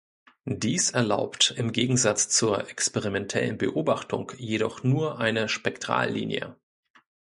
Dies 0.49 0.89
erlaubt 0.89 1.53
im 1.57 1.71
Gegensatz 1.73 2.27
zur 2.27 2.69
experimentellen 2.71 3.59
Beobachtung 3.59 4.31
jedoch 4.39 4.81
nur 4.83 5.19
eine 5.19 5.47
Spektrallinie. 5.47 6.55